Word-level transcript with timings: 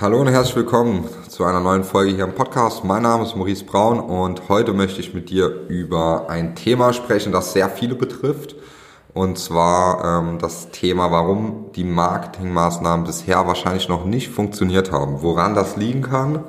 Hallo 0.00 0.20
und 0.20 0.28
herzlich 0.28 0.54
willkommen 0.54 1.08
zu 1.28 1.42
einer 1.42 1.58
neuen 1.58 1.82
Folge 1.82 2.14
hier 2.14 2.22
im 2.22 2.32
Podcast. 2.32 2.84
Mein 2.84 3.02
Name 3.02 3.24
ist 3.24 3.34
Maurice 3.34 3.64
Braun 3.64 3.98
und 3.98 4.48
heute 4.48 4.72
möchte 4.72 5.00
ich 5.00 5.12
mit 5.12 5.28
dir 5.28 5.48
über 5.66 6.30
ein 6.30 6.54
Thema 6.54 6.92
sprechen, 6.92 7.32
das 7.32 7.52
sehr 7.52 7.68
viele 7.68 7.96
betrifft. 7.96 8.54
Und 9.12 9.40
zwar 9.40 10.22
ähm, 10.22 10.38
das 10.38 10.70
Thema, 10.70 11.10
warum 11.10 11.72
die 11.74 11.82
Marketingmaßnahmen 11.82 13.06
bisher 13.06 13.44
wahrscheinlich 13.48 13.88
noch 13.88 14.04
nicht 14.04 14.28
funktioniert 14.28 14.92
haben. 14.92 15.20
Woran 15.22 15.56
das 15.56 15.74
liegen 15.74 16.02
kann, 16.02 16.44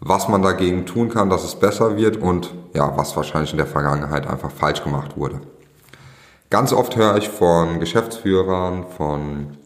was 0.00 0.26
man 0.26 0.42
dagegen 0.42 0.84
tun 0.84 1.08
kann, 1.08 1.30
dass 1.30 1.44
es 1.44 1.54
besser 1.54 1.96
wird 1.96 2.16
und 2.16 2.52
ja, 2.74 2.96
was 2.96 3.16
wahrscheinlich 3.16 3.52
in 3.52 3.58
der 3.58 3.68
Vergangenheit 3.68 4.26
einfach 4.26 4.50
falsch 4.50 4.82
gemacht 4.82 5.16
wurde. 5.16 5.40
Ganz 6.50 6.72
oft 6.72 6.96
höre 6.96 7.16
ich 7.16 7.28
von 7.28 7.78
Geschäftsführern, 7.78 8.86
von 8.96 9.56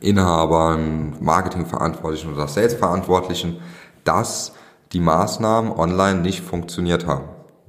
Inhabern, 0.00 1.16
Marketingverantwortlichen 1.20 2.32
oder 2.32 2.48
Salesverantwortlichen, 2.48 3.60
dass 4.04 4.52
die 4.92 5.00
Maßnahmen 5.00 5.72
online 5.72 6.20
nicht 6.20 6.42
funktioniert 6.42 7.06
haben. 7.06 7.24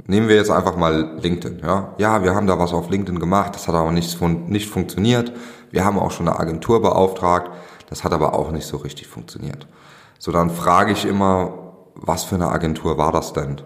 Nehmen 0.07 0.27
wir 0.27 0.35
jetzt 0.35 0.51
einfach 0.51 0.75
mal 0.75 1.17
LinkedIn. 1.19 1.59
Ja, 1.63 1.93
ja 1.97 2.23
wir 2.23 2.35
haben 2.35 2.47
da 2.47 2.59
was 2.59 2.73
auf 2.73 2.89
LinkedIn 2.89 3.19
gemacht, 3.19 3.55
das 3.55 3.67
hat 3.67 3.75
aber 3.75 3.91
nicht, 3.91 4.21
nicht 4.21 4.69
funktioniert. 4.69 5.31
Wir 5.71 5.83
haben 5.83 5.97
auch 5.97 6.11
schon 6.11 6.27
eine 6.27 6.39
Agentur 6.39 6.81
beauftragt, 6.81 7.49
das 7.89 8.03
hat 8.03 8.13
aber 8.13 8.33
auch 8.33 8.51
nicht 8.51 8.67
so 8.67 8.77
richtig 8.77 9.07
funktioniert. 9.07 9.67
So, 10.19 10.31
dann 10.31 10.49
frage 10.49 10.91
ich 10.91 11.05
immer, 11.05 11.53
was 11.95 12.23
für 12.23 12.35
eine 12.35 12.49
Agentur 12.49 12.97
war 12.97 13.11
das 13.11 13.33
denn? 13.33 13.61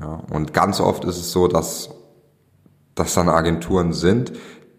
Ja, 0.00 0.20
und 0.30 0.52
ganz 0.52 0.80
oft 0.80 1.04
ist 1.04 1.18
es 1.18 1.30
so, 1.30 1.46
dass 1.46 1.90
das 2.94 3.14
dann 3.14 3.28
Agenturen 3.28 3.92
sind, 3.92 4.32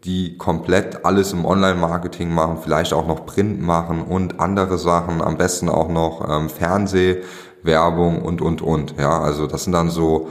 die 0.06 0.38
komplett 0.38 1.04
alles 1.04 1.34
im 1.34 1.46
Online-Marketing 1.46 2.34
machen, 2.34 2.60
vielleicht 2.62 2.94
auch 2.94 3.08
noch 3.08 3.26
Print 3.26 3.62
machen 3.62 4.04
und 4.04 4.40
andere 4.40 4.78
Sachen, 4.78 5.22
am 5.22 5.38
besten 5.38 5.68
auch 5.68 5.90
noch 5.90 6.28
ähm, 6.30 6.50
Fernsehwerbung 6.50 8.22
und, 8.22 8.42
und, 8.42 8.62
und. 8.62 8.96
Ja, 8.98 9.20
also 9.20 9.48
das 9.48 9.64
sind 9.64 9.74
dann 9.74 9.90
so 9.90 10.30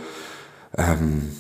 ähm, 0.79 1.31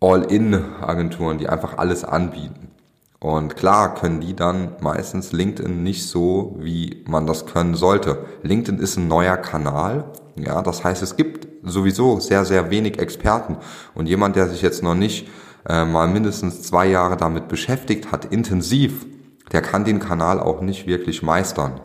All-in-Agenturen, 0.00 1.38
die 1.38 1.48
einfach 1.48 1.78
alles 1.78 2.04
anbieten. 2.04 2.70
Und 3.18 3.56
klar 3.56 3.94
können 3.94 4.20
die 4.20 4.36
dann 4.36 4.76
meistens 4.80 5.32
LinkedIn 5.32 5.82
nicht 5.82 6.06
so, 6.06 6.54
wie 6.58 7.02
man 7.08 7.26
das 7.26 7.46
können 7.46 7.74
sollte. 7.74 8.18
LinkedIn 8.42 8.78
ist 8.78 8.98
ein 8.98 9.08
neuer 9.08 9.38
Kanal. 9.38 10.04
Ja, 10.36 10.60
das 10.60 10.84
heißt, 10.84 11.02
es 11.02 11.16
gibt 11.16 11.48
sowieso 11.64 12.20
sehr, 12.20 12.44
sehr 12.44 12.70
wenig 12.70 12.98
Experten. 12.98 13.56
Und 13.94 14.06
jemand, 14.06 14.36
der 14.36 14.48
sich 14.48 14.60
jetzt 14.60 14.82
noch 14.82 14.94
nicht 14.94 15.28
äh, 15.68 15.84
mal 15.84 16.08
mindestens 16.08 16.62
zwei 16.62 16.86
Jahre 16.86 17.16
damit 17.16 17.48
beschäftigt 17.48 18.12
hat, 18.12 18.26
intensiv, 18.26 19.06
der 19.52 19.62
kann 19.62 19.84
den 19.84 20.00
Kanal 20.00 20.40
auch 20.40 20.60
nicht 20.60 20.86
wirklich 20.86 21.22
meistern. 21.22 21.80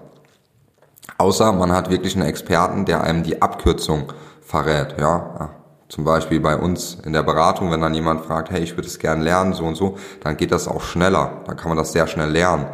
Außer 1.17 1.51
man 1.53 1.71
hat 1.71 1.89
wirklich 1.89 2.15
einen 2.15 2.25
Experten, 2.25 2.85
der 2.85 3.03
einem 3.03 3.23
die 3.23 3.41
Abkürzung 3.41 4.13
verrät, 4.41 4.95
ja. 4.99 5.51
Zum 5.89 6.05
Beispiel 6.05 6.39
bei 6.39 6.55
uns 6.55 6.97
in 7.05 7.11
der 7.11 7.21
Beratung, 7.23 7.69
wenn 7.69 7.81
dann 7.81 7.93
jemand 7.93 8.23
fragt, 8.25 8.49
hey, 8.49 8.61
ich 8.61 8.77
würde 8.77 8.87
es 8.87 8.97
gern 8.97 9.21
lernen, 9.21 9.51
so 9.51 9.65
und 9.65 9.75
so, 9.75 9.97
dann 10.21 10.37
geht 10.37 10.53
das 10.53 10.69
auch 10.69 10.81
schneller. 10.81 11.41
Dann 11.45 11.57
kann 11.57 11.67
man 11.67 11.77
das 11.77 11.91
sehr 11.91 12.07
schnell 12.07 12.29
lernen. 12.29 12.67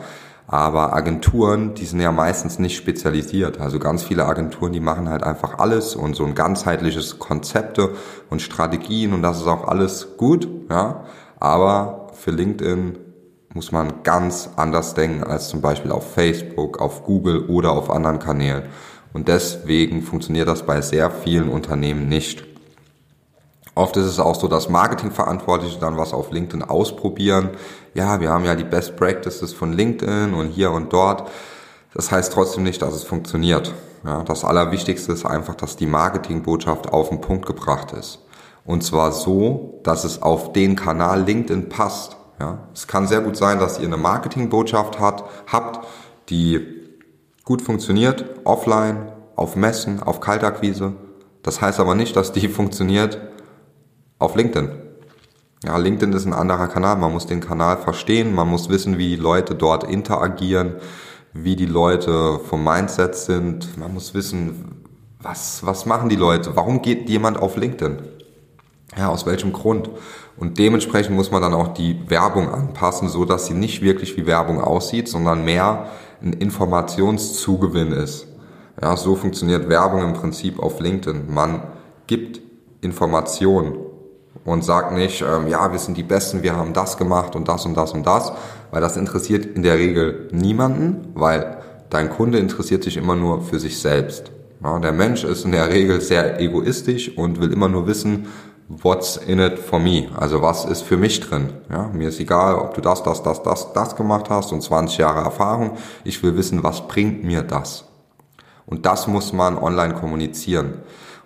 Aber 0.49 0.93
Agenturen, 0.93 1.73
die 1.73 1.85
sind 1.85 1.99
ja 1.99 2.11
meistens 2.11 2.57
nicht 2.57 2.77
spezialisiert. 2.77 3.59
Also 3.59 3.79
ganz 3.79 4.03
viele 4.03 4.25
Agenturen, 4.25 4.71
die 4.71 4.79
machen 4.79 5.09
halt 5.09 5.21
einfach 5.21 5.59
alles 5.59 5.93
und 5.93 6.15
so 6.15 6.23
ein 6.23 6.35
ganzheitliches 6.35 7.19
Konzepte 7.19 7.95
und 8.29 8.41
Strategien 8.41 9.13
und 9.13 9.21
das 9.21 9.41
ist 9.41 9.47
auch 9.47 9.67
alles 9.67 10.15
gut, 10.15 10.47
ja. 10.69 11.03
Aber 11.39 12.07
für 12.13 12.31
LinkedIn 12.31 12.97
muss 13.53 13.73
man 13.73 14.03
ganz 14.03 14.49
anders 14.55 14.93
denken 14.93 15.23
als 15.23 15.49
zum 15.49 15.61
Beispiel 15.61 15.91
auf 15.91 16.13
Facebook, 16.13 16.79
auf 16.79 17.03
Google 17.03 17.45
oder 17.47 17.71
auf 17.71 17.89
anderen 17.89 18.19
Kanälen. 18.19 18.63
Und 19.13 19.27
deswegen 19.27 20.01
funktioniert 20.01 20.47
das 20.47 20.63
bei 20.63 20.79
sehr 20.81 21.11
vielen 21.11 21.49
Unternehmen 21.49 22.07
nicht. 22.07 22.45
Oft 23.77 23.95
ist 23.97 24.05
es 24.05 24.19
auch 24.19 24.33
so, 24.33 24.47
dass 24.47 24.69
Marketingverantwortliche 24.69 25.79
dann 25.79 25.97
was 25.97 26.13
auf 26.13 26.31
LinkedIn 26.31 26.63
ausprobieren. 26.63 27.51
Ja, 27.97 28.21
wir 28.21 28.29
haben 28.29 28.45
ja 28.45 28.53
die 28.53 28.63
Best 28.63 28.95
Practices 28.95 29.53
von 29.53 29.73
LinkedIn 29.73 30.35
und 30.35 30.49
hier 30.49 30.69
und 30.69 30.93
dort. 30.93 31.31
Das 31.95 32.11
heißt 32.11 32.31
trotzdem 32.31 32.61
nicht, 32.61 32.79
dass 32.83 32.93
es 32.93 33.03
funktioniert. 33.03 33.73
Ja, 34.05 34.21
das 34.21 34.45
Allerwichtigste 34.45 35.13
ist 35.13 35.25
einfach, 35.25 35.55
dass 35.55 35.77
die 35.77 35.87
Marketingbotschaft 35.87 36.93
auf 36.93 37.09
den 37.09 37.21
Punkt 37.21 37.47
gebracht 37.47 37.93
ist. 37.93 38.19
Und 38.65 38.83
zwar 38.83 39.11
so, 39.11 39.79
dass 39.81 40.03
es 40.03 40.21
auf 40.21 40.53
den 40.53 40.75
Kanal 40.75 41.23
LinkedIn 41.23 41.69
passt. 41.69 42.17
Ja, 42.39 42.67
es 42.71 42.85
kann 42.85 43.07
sehr 43.07 43.21
gut 43.21 43.35
sein, 43.35 43.57
dass 43.57 43.79
ihr 43.79 43.87
eine 43.87 43.97
Marketingbotschaft 43.97 44.99
hat, 44.99 45.23
habt, 45.51 45.87
die 46.29 46.61
gut 47.45 47.63
funktioniert, 47.63 48.25
offline, 48.43 49.11
auf 49.35 49.55
Messen, 49.55 50.03
auf 50.03 50.19
Kaltakquise. 50.19 50.93
Das 51.41 51.61
heißt 51.61 51.79
aber 51.79 51.95
nicht, 51.95 52.15
dass 52.15 52.31
die 52.31 52.47
funktioniert 52.47 53.19
auf 54.19 54.35
LinkedIn. 54.35 54.86
Ja, 55.63 55.75
LinkedIn 55.77 56.13
ist 56.13 56.25
ein 56.25 56.33
anderer 56.33 56.67
Kanal. 56.67 56.97
Man 56.97 57.11
muss 57.11 57.25
den 57.25 57.39
Kanal 57.39 57.77
verstehen. 57.77 58.35
Man 58.35 58.47
muss 58.47 58.69
wissen, 58.69 58.97
wie 58.97 59.09
die 59.09 59.21
Leute 59.21 59.55
dort 59.55 59.83
interagieren, 59.83 60.75
wie 61.33 61.55
die 61.55 61.65
Leute 61.65 62.39
vom 62.39 62.63
Mindset 62.63 63.15
sind. 63.15 63.75
Man 63.77 63.93
muss 63.93 64.13
wissen, 64.13 64.85
was, 65.19 65.65
was 65.65 65.87
machen 65.87 66.09
die 66.09 66.15
Leute? 66.15 66.55
Warum 66.55 66.83
geht 66.83 67.09
jemand 67.09 67.39
auf 67.39 67.57
LinkedIn? 67.57 67.97
Ja, 68.95 69.09
aus 69.09 69.25
welchem 69.25 69.51
Grund? 69.51 69.89
Und 70.37 70.59
dementsprechend 70.59 71.15
muss 71.15 71.31
man 71.31 71.41
dann 71.41 71.55
auch 71.55 71.69
die 71.69 72.07
Werbung 72.07 72.49
anpassen, 72.49 73.09
so 73.09 73.25
dass 73.25 73.47
sie 73.47 73.55
nicht 73.55 73.81
wirklich 73.81 74.15
wie 74.15 74.27
Werbung 74.27 74.61
aussieht, 74.61 75.07
sondern 75.07 75.43
mehr 75.43 75.87
ein 76.21 76.33
Informationszugewinn 76.33 77.91
ist. 77.93 78.27
Ja, 78.79 78.95
so 78.95 79.15
funktioniert 79.15 79.69
Werbung 79.69 80.03
im 80.03 80.13
Prinzip 80.13 80.59
auf 80.59 80.79
LinkedIn. 80.79 81.33
Man 81.33 81.63
gibt 82.05 82.41
Informationen 82.81 83.86
und 84.47 84.63
sagt 84.63 84.93
nicht, 84.93 85.21
ähm, 85.21 85.49
ja, 85.49 85.73
wir 85.73 85.77
sind 85.77 85.97
die 85.97 86.03
Besten, 86.03 86.41
wir 86.41 86.55
haben 86.55 86.71
das 86.71 86.97
gemacht 86.97 87.35
und 87.35 87.49
das 87.49 87.65
und 87.65 87.75
das 87.75 87.91
und 87.91 88.07
das, 88.07 88.31
weil 88.71 88.79
das 88.79 88.95
interessiert 88.95 89.45
in 89.45 89.61
der 89.61 89.77
Regel 89.77 90.29
niemanden, 90.31 91.11
weil 91.15 91.57
dein 91.89 92.09
Kunde 92.09 92.39
interessiert 92.39 92.81
sich 92.85 92.95
immer 92.95 93.17
nur 93.17 93.41
für 93.41 93.59
sich 93.59 93.77
selbst. 93.77 94.31
Ja, 94.63 94.79
der 94.79 94.93
Mensch 94.93 95.25
ist 95.25 95.43
in 95.43 95.51
der 95.51 95.67
Regel 95.67 95.99
sehr 95.99 96.39
egoistisch 96.39 97.17
und 97.17 97.41
will 97.41 97.51
immer 97.51 97.67
nur 97.67 97.87
wissen, 97.87 98.27
what's 98.69 99.17
in 99.17 99.39
it 99.39 99.59
for 99.59 99.81
me? 99.81 100.07
Also 100.17 100.41
was 100.41 100.63
ist 100.63 100.83
für 100.83 100.95
mich 100.95 101.19
drin? 101.19 101.49
Ja, 101.69 101.89
mir 101.91 102.07
ist 102.07 102.21
egal, 102.21 102.55
ob 102.55 102.73
du 102.73 102.79
das, 102.79 103.03
das, 103.03 103.21
das, 103.23 103.43
das, 103.43 103.73
das 103.73 103.97
gemacht 103.97 104.29
hast 104.29 104.53
und 104.53 104.61
20 104.61 104.97
Jahre 104.97 105.25
Erfahrung. 105.25 105.71
Ich 106.05 106.23
will 106.23 106.37
wissen, 106.37 106.63
was 106.63 106.87
bringt 106.87 107.21
mir 107.21 107.41
das? 107.41 107.83
Und 108.65 108.85
das 108.85 109.07
muss 109.07 109.33
man 109.33 109.57
online 109.57 109.95
kommunizieren. 109.95 110.75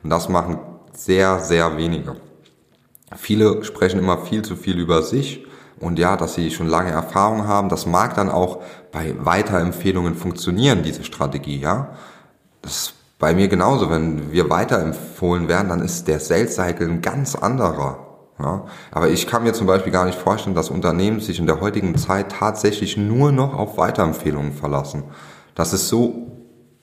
Und 0.01 0.09
das 0.09 0.27
machen 0.27 0.57
sehr, 0.93 1.37
sehr 1.37 1.77
wenige. 1.77 2.15
Viele 3.15 3.63
sprechen 3.63 3.99
immer 3.99 4.19
viel 4.19 4.41
zu 4.41 4.55
viel 4.55 4.79
über 4.79 5.01
sich 5.01 5.45
und 5.79 5.99
ja, 5.99 6.15
dass 6.15 6.35
sie 6.35 6.51
schon 6.51 6.67
lange 6.67 6.91
Erfahrung 6.91 7.47
haben. 7.47 7.69
Das 7.69 7.85
mag 7.85 8.15
dann 8.15 8.29
auch 8.29 8.61
bei 8.91 9.15
Weiterempfehlungen 9.19 10.15
funktionieren, 10.15 10.83
diese 10.83 11.03
Strategie, 11.03 11.59
ja. 11.59 11.89
Das 12.61 12.71
ist 12.77 12.93
bei 13.19 13.33
mir 13.33 13.47
genauso. 13.47 13.89
Wenn 13.89 14.31
wir 14.31 14.49
weiterempfohlen 14.49 15.47
werden, 15.47 15.69
dann 15.69 15.81
ist 15.81 16.07
der 16.07 16.19
Sales 16.19 16.55
Cycle 16.55 16.87
ein 16.87 17.01
ganz 17.01 17.35
anderer. 17.35 18.07
Ja, 18.39 18.65
aber 18.91 19.09
ich 19.09 19.27
kann 19.27 19.43
mir 19.43 19.53
zum 19.53 19.67
Beispiel 19.67 19.91
gar 19.91 20.05
nicht 20.05 20.17
vorstellen, 20.17 20.55
dass 20.55 20.71
Unternehmen 20.71 21.19
sich 21.19 21.37
in 21.37 21.45
der 21.45 21.61
heutigen 21.61 21.95
Zeit 21.95 22.31
tatsächlich 22.31 22.97
nur 22.97 23.31
noch 23.31 23.53
auf 23.53 23.77
Weiterempfehlungen 23.77 24.53
verlassen. 24.53 25.03
Das 25.53 25.73
ist 25.73 25.89
so 25.89 26.31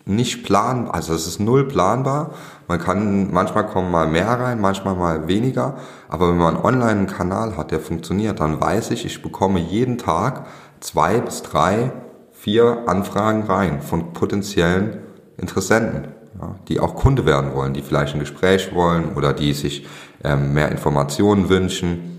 nicht 0.04 0.44
planbar, 0.44 0.94
also 0.94 1.14
es 1.14 1.26
ist 1.26 1.40
null 1.40 1.66
planbar. 1.66 2.30
Man 2.68 2.78
kann, 2.78 3.32
manchmal 3.32 3.66
kommen 3.66 3.90
mal 3.90 4.06
mehr 4.06 4.28
rein, 4.28 4.60
manchmal 4.60 4.94
mal 4.94 5.26
weniger. 5.26 5.78
Aber 6.08 6.28
wenn 6.28 6.36
man 6.36 6.56
online 6.56 6.84
einen 6.84 7.06
Kanal 7.06 7.56
hat, 7.56 7.70
der 7.70 7.80
funktioniert, 7.80 8.40
dann 8.40 8.60
weiß 8.60 8.90
ich, 8.90 9.06
ich 9.06 9.22
bekomme 9.22 9.58
jeden 9.58 9.96
Tag 9.96 10.46
zwei 10.80 11.20
bis 11.20 11.42
drei, 11.42 11.92
vier 12.30 12.84
Anfragen 12.86 13.44
rein 13.44 13.80
von 13.80 14.12
potenziellen 14.12 14.98
Interessenten, 15.38 16.08
ja, 16.40 16.56
die 16.68 16.78
auch 16.78 16.94
Kunde 16.94 17.24
werden 17.24 17.54
wollen, 17.54 17.72
die 17.72 17.82
vielleicht 17.82 18.14
ein 18.14 18.20
Gespräch 18.20 18.74
wollen 18.74 19.14
oder 19.16 19.32
die 19.32 19.54
sich 19.54 19.86
ähm, 20.22 20.52
mehr 20.52 20.70
Informationen 20.70 21.48
wünschen. 21.48 22.18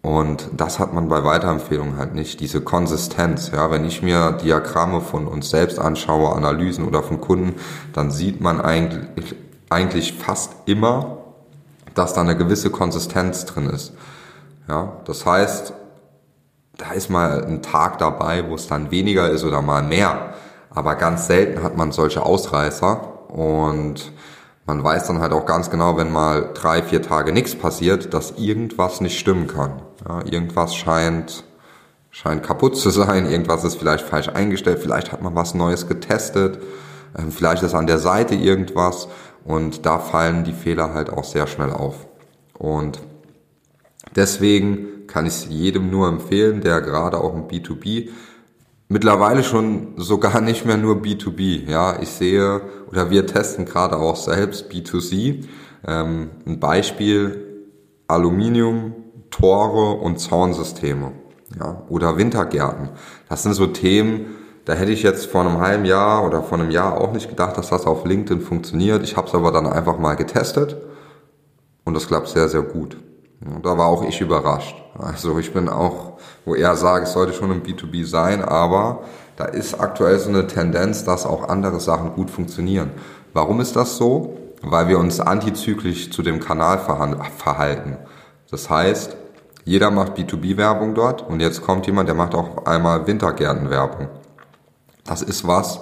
Und 0.00 0.50
das 0.56 0.78
hat 0.78 0.94
man 0.94 1.08
bei 1.08 1.24
Weiterempfehlungen 1.24 1.98
halt 1.98 2.14
nicht, 2.14 2.40
diese 2.40 2.60
Konsistenz. 2.60 3.50
Ja, 3.52 3.70
wenn 3.70 3.84
ich 3.84 4.02
mir 4.02 4.32
Diagramme 4.32 5.00
von 5.00 5.26
uns 5.26 5.50
selbst 5.50 5.78
anschaue, 5.80 6.34
Analysen 6.34 6.86
oder 6.86 7.02
von 7.02 7.20
Kunden, 7.20 7.56
dann 7.92 8.10
sieht 8.10 8.40
man 8.40 8.60
eigentlich, 8.60 9.34
eigentlich 9.70 10.12
fast 10.12 10.52
immer, 10.66 11.18
dass 11.94 12.14
da 12.14 12.20
eine 12.20 12.36
gewisse 12.36 12.70
Konsistenz 12.70 13.44
drin 13.44 13.68
ist. 13.70 13.92
Ja, 14.68 15.00
das 15.04 15.24
heißt, 15.24 15.72
da 16.76 16.92
ist 16.92 17.08
mal 17.08 17.44
ein 17.44 17.62
Tag 17.62 17.98
dabei, 17.98 18.48
wo 18.48 18.54
es 18.54 18.66
dann 18.68 18.90
weniger 18.90 19.30
ist 19.30 19.44
oder 19.44 19.62
mal 19.62 19.82
mehr. 19.82 20.34
Aber 20.70 20.94
ganz 20.94 21.26
selten 21.26 21.62
hat 21.62 21.76
man 21.76 21.92
solche 21.92 22.22
Ausreißer 22.22 23.30
und 23.30 24.12
man 24.66 24.82
weiß 24.82 25.06
dann 25.06 25.20
halt 25.20 25.32
auch 25.32 25.46
ganz 25.46 25.70
genau, 25.70 25.96
wenn 25.96 26.12
mal 26.12 26.50
drei, 26.52 26.82
vier 26.82 27.00
Tage 27.00 27.32
nichts 27.32 27.54
passiert, 27.54 28.12
dass 28.12 28.32
irgendwas 28.36 29.00
nicht 29.00 29.18
stimmen 29.18 29.46
kann. 29.46 29.80
Ja, 30.06 30.22
irgendwas 30.24 30.74
scheint, 30.74 31.44
scheint 32.10 32.42
kaputt 32.42 32.76
zu 32.76 32.90
sein, 32.90 33.30
irgendwas 33.30 33.64
ist 33.64 33.76
vielleicht 33.76 34.04
falsch 34.04 34.28
eingestellt, 34.28 34.80
vielleicht 34.80 35.12
hat 35.12 35.22
man 35.22 35.34
was 35.34 35.54
Neues 35.54 35.86
getestet, 35.86 36.58
ähm, 37.16 37.30
vielleicht 37.30 37.62
ist 37.62 37.74
an 37.74 37.86
der 37.86 37.98
Seite 37.98 38.34
irgendwas 38.34 39.08
und 39.46 39.86
da 39.86 39.98
fallen 39.98 40.44
die 40.44 40.52
Fehler 40.52 40.92
halt 40.94 41.10
auch 41.10 41.24
sehr 41.24 41.46
schnell 41.46 41.70
auf. 41.70 42.06
Und 42.58 43.00
deswegen 44.14 45.06
kann 45.06 45.26
ich 45.26 45.34
es 45.34 45.46
jedem 45.48 45.90
nur 45.90 46.08
empfehlen, 46.08 46.60
der 46.60 46.80
gerade 46.80 47.18
auch 47.18 47.34
im 47.34 47.48
B2B 47.48 48.08
mittlerweile 48.88 49.42
schon 49.42 49.94
sogar 49.96 50.40
nicht 50.42 50.66
mehr 50.66 50.76
nur 50.76 50.96
B2B. 50.96 51.68
Ja, 51.70 52.00
ich 52.00 52.08
sehe 52.08 52.60
oder 52.90 53.10
wir 53.10 53.26
testen 53.26 53.64
gerade 53.64 53.96
auch 53.96 54.16
selbst 54.16 54.70
B2C. 54.70 55.44
Ähm, 55.86 56.30
ein 56.46 56.60
Beispiel 56.60 57.64
Aluminium, 58.08 58.94
Tore 59.30 60.00
und 60.00 60.18
Zaunsysteme. 60.18 61.12
Ja, 61.58 61.82
oder 61.88 62.18
Wintergärten. 62.18 62.90
Das 63.28 63.44
sind 63.44 63.54
so 63.54 63.68
Themen, 63.68 64.36
da 64.66 64.74
hätte 64.74 64.90
ich 64.90 65.04
jetzt 65.04 65.26
vor 65.26 65.42
einem 65.42 65.60
halben 65.60 65.84
Jahr 65.84 66.26
oder 66.26 66.42
vor 66.42 66.58
einem 66.58 66.72
Jahr 66.72 67.00
auch 67.00 67.12
nicht 67.12 67.28
gedacht, 67.28 67.56
dass 67.56 67.70
das 67.70 67.86
auf 67.86 68.04
LinkedIn 68.04 68.42
funktioniert. 68.42 69.04
Ich 69.04 69.16
habe 69.16 69.28
es 69.28 69.34
aber 69.34 69.52
dann 69.52 69.66
einfach 69.66 69.96
mal 69.96 70.14
getestet 70.14 70.76
und 71.84 71.94
das 71.94 72.08
klappt 72.08 72.28
sehr, 72.28 72.48
sehr 72.48 72.62
gut. 72.62 72.96
Da 73.62 73.78
war 73.78 73.86
auch 73.86 74.02
ich 74.02 74.20
überrascht. 74.20 74.74
Also 74.98 75.38
ich 75.38 75.52
bin 75.52 75.68
auch, 75.68 76.14
wo 76.44 76.56
er 76.56 76.74
sagt, 76.74 77.06
es 77.06 77.12
sollte 77.12 77.32
schon 77.32 77.52
im 77.52 77.62
B2B 77.62 78.04
sein, 78.04 78.42
aber 78.42 79.04
da 79.36 79.44
ist 79.44 79.78
aktuell 79.78 80.18
so 80.18 80.30
eine 80.30 80.48
Tendenz, 80.48 81.04
dass 81.04 81.26
auch 81.26 81.48
andere 81.48 81.78
Sachen 81.78 82.14
gut 82.14 82.30
funktionieren. 82.30 82.90
Warum 83.34 83.60
ist 83.60 83.76
das 83.76 83.96
so? 83.96 84.36
Weil 84.62 84.88
wir 84.88 84.98
uns 84.98 85.20
antizyklisch 85.20 86.10
zu 86.10 86.22
dem 86.22 86.40
Kanal 86.40 86.78
verhalten. 86.78 87.98
Das 88.50 88.68
heißt, 88.68 89.16
jeder 89.64 89.92
macht 89.92 90.18
B2B-Werbung 90.18 90.94
dort 90.94 91.22
und 91.28 91.38
jetzt 91.38 91.62
kommt 91.62 91.86
jemand, 91.86 92.08
der 92.08 92.16
macht 92.16 92.34
auch 92.34 92.66
einmal 92.66 93.06
Wintergärten-Werbung. 93.06 94.08
Das 95.06 95.22
ist 95.22 95.46
was, 95.46 95.80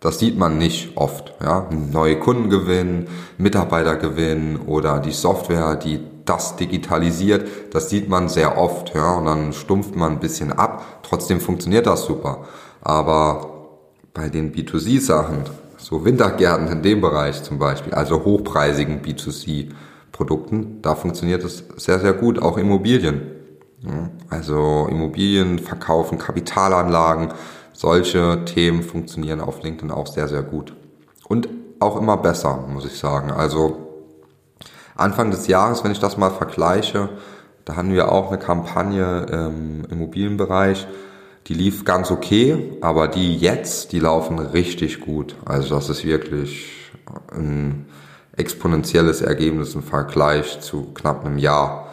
das 0.00 0.18
sieht 0.18 0.36
man 0.36 0.58
nicht 0.58 0.96
oft. 0.96 1.34
Ja? 1.42 1.68
Neue 1.70 2.18
Kunden 2.18 2.50
gewinnen, 2.50 3.06
Mitarbeiter 3.38 3.96
gewinnen 3.96 4.60
oder 4.66 4.98
die 4.98 5.12
Software, 5.12 5.76
die 5.76 6.00
das 6.24 6.56
digitalisiert, 6.56 7.48
das 7.72 7.90
sieht 7.90 8.08
man 8.08 8.28
sehr 8.28 8.58
oft. 8.58 8.94
Ja? 8.94 9.14
Und 9.16 9.26
dann 9.26 9.52
stumpft 9.52 9.94
man 9.94 10.12
ein 10.12 10.20
bisschen 10.20 10.52
ab. 10.52 10.84
Trotzdem 11.02 11.40
funktioniert 11.40 11.86
das 11.86 12.04
super. 12.04 12.44
Aber 12.80 13.68
bei 14.14 14.28
den 14.28 14.52
B2C-Sachen, 14.52 15.44
so 15.78 16.04
Wintergärten 16.04 16.68
in 16.68 16.82
dem 16.82 17.00
Bereich 17.00 17.42
zum 17.42 17.58
Beispiel, 17.58 17.94
also 17.94 18.24
hochpreisigen 18.24 19.02
B2C-Produkten, 19.02 20.82
da 20.82 20.94
funktioniert 20.94 21.44
es 21.44 21.64
sehr, 21.76 21.98
sehr 22.00 22.12
gut. 22.12 22.40
Auch 22.40 22.58
Immobilien. 22.58 23.22
Also 24.30 24.86
Immobilien 24.88 25.58
verkaufen, 25.58 26.18
Kapitalanlagen, 26.18 27.32
solche 27.72 28.44
Themen 28.44 28.82
funktionieren 28.82 29.40
auf 29.40 29.62
LinkedIn 29.62 29.90
auch 29.90 30.06
sehr, 30.06 30.28
sehr 30.28 30.42
gut. 30.42 30.74
Und 31.28 31.48
auch 31.80 31.96
immer 31.96 32.16
besser, 32.16 32.64
muss 32.68 32.84
ich 32.84 32.98
sagen. 32.98 33.30
Also 33.30 33.88
Anfang 34.94 35.30
des 35.30 35.46
Jahres, 35.46 35.82
wenn 35.84 35.92
ich 35.92 36.00
das 36.00 36.16
mal 36.16 36.30
vergleiche, 36.30 37.08
da 37.64 37.76
hatten 37.76 37.92
wir 37.92 38.10
auch 38.10 38.28
eine 38.28 38.38
Kampagne 38.38 39.26
im 39.30 39.84
Immobilienbereich, 39.90 40.86
die 41.46 41.54
lief 41.54 41.84
ganz 41.84 42.10
okay, 42.10 42.76
aber 42.80 43.08
die 43.08 43.36
jetzt, 43.36 43.92
die 43.92 44.00
laufen 44.00 44.38
richtig 44.38 45.00
gut. 45.00 45.34
Also 45.44 45.74
das 45.74 45.88
ist 45.88 46.04
wirklich 46.04 46.70
ein 47.32 47.86
exponentielles 48.36 49.22
Ergebnis 49.22 49.74
im 49.74 49.82
Vergleich 49.82 50.60
zu 50.60 50.92
knapp 50.94 51.24
einem 51.24 51.38
Jahr. 51.38 51.88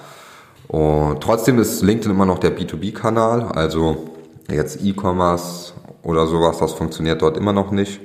Und 0.67 1.21
trotzdem 1.21 1.57
ist 1.57 1.81
LinkedIn 1.81 2.11
immer 2.11 2.25
noch 2.25 2.39
der 2.39 2.55
B2B-Kanal, 2.55 3.51
also 3.53 4.09
Jetzt 4.51 4.83
E-Commerce 4.83 5.73
oder 6.03 6.27
sowas, 6.27 6.57
das 6.57 6.73
funktioniert 6.73 7.21
dort 7.21 7.37
immer 7.37 7.53
noch 7.53 7.71
nicht. 7.71 8.01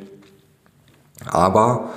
Aber 1.26 1.90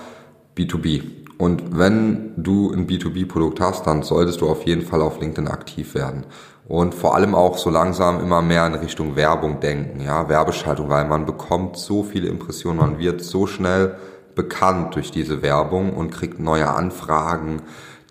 B2B. 0.56 1.04
Und 1.38 1.78
wenn 1.78 2.34
du 2.38 2.72
ein 2.72 2.88
B2B-Produkt 2.88 3.60
hast, 3.60 3.86
dann 3.86 4.02
solltest 4.02 4.42
du 4.42 4.50
auf 4.50 4.66
jeden 4.66 4.82
Fall 4.82 5.02
auf 5.02 5.20
LinkedIn 5.20 5.48
aktiv 5.48 5.94
werden. 5.94 6.26
Und 6.68 6.96
vor 6.96 7.16
allem 7.16 7.36
auch 7.36 7.58
so 7.58 7.70
langsam 7.70 8.20
immer 8.20 8.42
mehr 8.42 8.66
in 8.66 8.74
Richtung 8.76 9.16
Werbung 9.16 9.60
denken, 9.60 10.02
ja, 10.02 10.28
Werbeschaltung, 10.28 10.90
weil 10.90 11.06
man 11.06 11.26
bekommt 11.26 11.78
so 11.78 12.04
viele 12.04 12.28
Impressionen, 12.28 12.80
man 12.80 13.00
wird 13.00 13.22
so 13.22 13.48
schnell 13.48 13.96
bekannt 14.36 14.96
durch 14.96 15.12
diese 15.12 15.42
Werbung 15.42 15.94
und 15.94 16.12
kriegt 16.12 16.40
neue 16.40 16.70
Anfragen, 16.70 17.62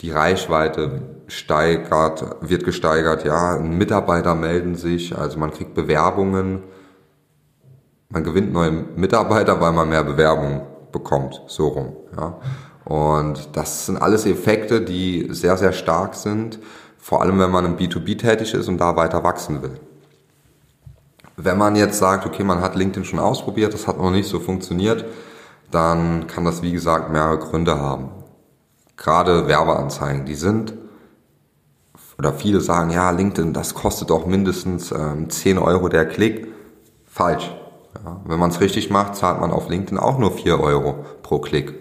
die 0.01 0.11
Reichweite 0.11 1.16
steigert, 1.29 2.37
wird 2.41 2.65
gesteigert, 2.65 3.25
ja, 3.25 3.59
Mitarbeiter 3.59 4.35
melden 4.35 4.77
sich, 4.77 5.17
also 5.17 5.39
man 5.39 5.51
kriegt 5.51 5.75
Bewerbungen, 5.75 6.63
man 8.09 8.25
gewinnt 8.25 8.53
neue 8.53 8.71
Mitarbeiter, 8.71 9.61
weil 9.61 9.73
man 9.73 9.89
mehr 9.89 10.05
Bewerbungen 10.05 10.63
bekommt, 10.93 11.43
so 11.47 11.69
rum, 11.69 11.97
ja. 12.17 12.39
Und 12.85 13.57
das 13.57 13.87
sind 13.87 13.97
alles 13.97 14.27
Effekte, 14.27 14.81
die 14.81 15.27
sehr, 15.31 15.57
sehr 15.57 15.73
stark 15.73 16.15
sind, 16.15 16.61
vor 16.99 17.21
allem 17.21 17.41
wenn 17.41 17.51
man 17.51 17.65
im 17.65 17.77
B2B 17.77 18.17
tätig 18.17 18.55
ist 18.55 18.69
und 18.69 18.79
da 18.79 18.95
weiter 18.95 19.25
wachsen 19.25 19.61
will. 19.63 19.81
Wenn 21.37 21.59
man 21.59 21.75
jetzt 21.75 21.99
sagt, 21.99 22.25
okay, 22.27 22.45
man 22.45 22.61
hat 22.61 22.77
LinkedIn 22.77 23.05
schon 23.05 23.19
ausprobiert, 23.19 23.75
das 23.75 23.89
hat 23.89 23.99
noch 23.99 24.13
nicht 24.13 24.29
so 24.29 24.39
funktioniert, 24.39 25.05
dann 25.73 26.29
kann 26.29 26.45
das, 26.45 26.63
wie 26.63 26.71
gesagt, 26.71 27.11
mehrere 27.11 27.39
Gründe 27.39 27.81
haben 27.81 28.11
gerade 28.97 29.47
Werbeanzeigen, 29.47 30.25
die 30.25 30.35
sind, 30.35 30.75
oder 32.19 32.33
viele 32.33 32.61
sagen, 32.61 32.91
ja, 32.91 33.11
LinkedIn, 33.11 33.53
das 33.53 33.75
kostet 33.75 34.11
doch 34.11 34.27
mindestens 34.27 34.91
ähm, 34.91 35.29
10 35.29 35.59
Euro 35.59 35.89
der 35.89 36.07
Klick. 36.07 36.49
Falsch. 37.05 37.51
Ja, 38.05 38.21
wenn 38.27 38.39
man 38.39 38.51
es 38.51 38.61
richtig 38.61 38.91
macht, 38.91 39.17
zahlt 39.17 39.41
man 39.41 39.51
auf 39.51 39.69
LinkedIn 39.69 39.99
auch 39.99 40.19
nur 40.19 40.33
4 40.33 40.61
Euro 40.61 41.05
pro 41.23 41.39
Klick. 41.39 41.75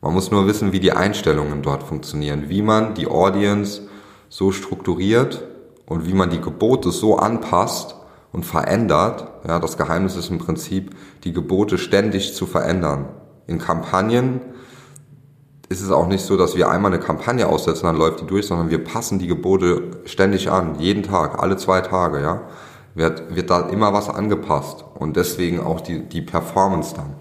Man 0.00 0.14
muss 0.14 0.30
nur 0.30 0.46
wissen, 0.46 0.72
wie 0.72 0.80
die 0.80 0.92
Einstellungen 0.92 1.62
dort 1.62 1.82
funktionieren, 1.82 2.48
wie 2.48 2.62
man 2.62 2.94
die 2.94 3.06
Audience 3.06 3.82
so 4.28 4.52
strukturiert 4.52 5.44
und 5.86 6.06
wie 6.06 6.14
man 6.14 6.30
die 6.30 6.40
Gebote 6.40 6.90
so 6.90 7.16
anpasst 7.16 7.96
und 8.32 8.44
verändert. 8.44 9.28
Ja, 9.46 9.58
das 9.58 9.76
Geheimnis 9.76 10.16
ist 10.16 10.30
im 10.30 10.38
Prinzip, 10.38 10.94
die 11.24 11.32
Gebote 11.32 11.78
ständig 11.78 12.34
zu 12.34 12.46
verändern. 12.46 13.06
In 13.46 13.58
Kampagnen 13.58 14.40
ist 15.68 15.82
es 15.82 15.90
auch 15.90 16.06
nicht 16.06 16.24
so, 16.24 16.36
dass 16.36 16.56
wir 16.56 16.70
einmal 16.70 16.92
eine 16.92 17.02
Kampagne 17.02 17.48
aussetzen, 17.48 17.86
dann 17.86 17.96
läuft 17.96 18.20
die 18.20 18.26
durch, 18.26 18.46
sondern 18.46 18.70
wir 18.70 18.82
passen 18.84 19.18
die 19.18 19.26
Gebote 19.26 19.82
ständig 20.04 20.50
an, 20.50 20.78
jeden 20.78 21.02
Tag, 21.02 21.42
alle 21.42 21.56
zwei 21.56 21.80
Tage, 21.80 22.20
ja. 22.20 22.42
Wird, 22.94 23.36
wird 23.36 23.50
da 23.50 23.68
immer 23.68 23.92
was 23.92 24.08
angepasst 24.08 24.82
und 24.94 25.16
deswegen 25.16 25.60
auch 25.60 25.82
die, 25.82 26.08
die 26.08 26.22
Performance 26.22 26.94
dann. 26.94 27.14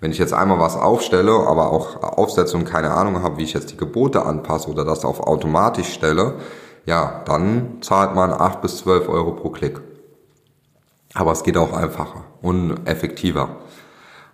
Wenn 0.00 0.12
ich 0.12 0.18
jetzt 0.18 0.32
einmal 0.32 0.58
was 0.58 0.76
aufstelle, 0.76 1.32
aber 1.46 1.72
auch 1.72 2.02
aufsetze 2.02 2.56
und 2.56 2.64
keine 2.64 2.92
Ahnung 2.92 3.22
habe, 3.22 3.36
wie 3.36 3.42
ich 3.42 3.52
jetzt 3.52 3.70
die 3.70 3.76
Gebote 3.76 4.24
anpasse 4.24 4.70
oder 4.70 4.84
das 4.84 5.04
auf 5.04 5.20
automatisch 5.20 5.92
stelle, 5.92 6.36
ja, 6.86 7.22
dann 7.26 7.78
zahlt 7.82 8.14
man 8.14 8.32
acht 8.32 8.62
bis 8.62 8.78
zwölf 8.78 9.08
Euro 9.08 9.32
pro 9.32 9.50
Klick. 9.50 9.80
Aber 11.12 11.32
es 11.32 11.42
geht 11.42 11.56
auch 11.56 11.72
einfacher 11.72 12.24
und 12.40 12.86
effektiver. 12.86 13.56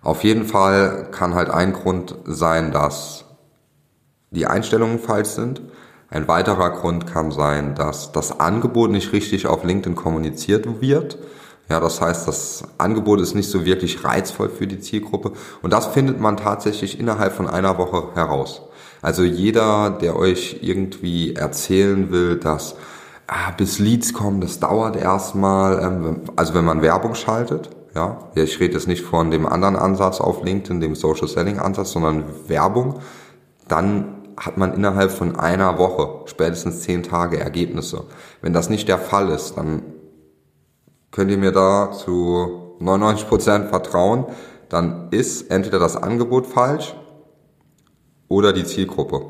Auf 0.03 0.23
jeden 0.23 0.45
Fall 0.45 1.09
kann 1.11 1.35
halt 1.35 1.49
ein 1.49 1.73
Grund 1.73 2.15
sein, 2.25 2.71
dass 2.71 3.25
die 4.31 4.47
Einstellungen 4.47 4.97
falsch 4.97 5.29
sind. 5.29 5.61
Ein 6.09 6.27
weiterer 6.27 6.71
Grund 6.71 7.05
kann 7.05 7.31
sein, 7.31 7.75
dass 7.75 8.11
das 8.11 8.39
Angebot 8.39 8.91
nicht 8.91 9.13
richtig 9.13 9.45
auf 9.45 9.63
LinkedIn 9.63 9.95
kommuniziert 9.95 10.81
wird. 10.81 11.17
Ja, 11.69 11.79
das 11.79 12.01
heißt, 12.01 12.27
das 12.27 12.63
Angebot 12.77 13.21
ist 13.21 13.35
nicht 13.35 13.49
so 13.49 13.65
wirklich 13.65 14.03
reizvoll 14.03 14.49
für 14.49 14.67
die 14.67 14.79
Zielgruppe. 14.79 15.33
Und 15.61 15.71
das 15.71 15.87
findet 15.87 16.19
man 16.19 16.37
tatsächlich 16.37 16.99
innerhalb 16.99 17.33
von 17.33 17.47
einer 17.47 17.77
Woche 17.77 18.09
heraus. 18.15 18.63
Also 19.01 19.23
jeder, 19.23 19.89
der 19.89 20.15
euch 20.15 20.59
irgendwie 20.61 21.33
erzählen 21.35 22.11
will, 22.11 22.37
dass 22.37 22.75
ah, 23.27 23.51
bis 23.55 23.79
Leads 23.79 24.13
kommen, 24.13 24.41
das 24.41 24.59
dauert 24.59 24.95
erstmal, 24.95 25.81
ähm, 25.81 26.21
also 26.35 26.53
wenn 26.53 26.65
man 26.65 26.81
Werbung 26.81 27.15
schaltet, 27.15 27.69
ja, 27.95 28.29
ich 28.35 28.59
rede 28.59 28.73
jetzt 28.73 28.87
nicht 28.87 29.03
von 29.03 29.31
dem 29.31 29.45
anderen 29.45 29.75
Ansatz 29.75 30.21
auf 30.21 30.43
LinkedIn, 30.43 30.79
dem 30.79 30.95
Social 30.95 31.27
Selling 31.27 31.59
Ansatz, 31.59 31.91
sondern 31.91 32.25
Werbung, 32.47 32.99
dann 33.67 34.20
hat 34.37 34.57
man 34.57 34.73
innerhalb 34.73 35.11
von 35.11 35.35
einer 35.35 35.77
Woche, 35.77 36.25
spätestens 36.25 36.81
zehn 36.81 37.03
Tage 37.03 37.39
Ergebnisse. 37.39 38.05
Wenn 38.41 38.53
das 38.53 38.69
nicht 38.69 38.87
der 38.87 38.97
Fall 38.97 39.29
ist, 39.29 39.55
dann 39.57 39.83
könnt 41.11 41.31
ihr 41.31 41.37
mir 41.37 41.51
da 41.51 41.91
zu 41.91 42.75
99 42.79 43.27
Prozent 43.27 43.69
vertrauen, 43.69 44.25
dann 44.69 45.09
ist 45.11 45.51
entweder 45.51 45.79
das 45.79 45.95
Angebot 45.95 46.47
falsch 46.47 46.95
oder 48.27 48.53
die 48.53 48.63
Zielgruppe. 48.63 49.21